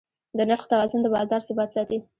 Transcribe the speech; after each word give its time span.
د 0.37 0.39
نرخ 0.49 0.63
توازن 0.71 0.99
د 1.03 1.07
بازار 1.15 1.41
ثبات 1.47 1.69
ساتي. 1.75 1.97